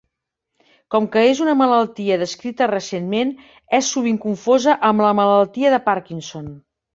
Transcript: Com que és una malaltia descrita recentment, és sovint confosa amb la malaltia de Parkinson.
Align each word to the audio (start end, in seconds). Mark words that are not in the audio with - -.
Com 0.93 1.03
que 1.15 1.25
és 1.33 1.41
una 1.43 1.53
malaltia 1.59 2.17
descrita 2.21 2.69
recentment, 2.71 3.35
és 3.81 3.91
sovint 3.97 4.19
confosa 4.25 4.77
amb 4.91 5.05
la 5.09 5.13
malaltia 5.21 5.75
de 5.77 5.83
Parkinson. 5.93 6.51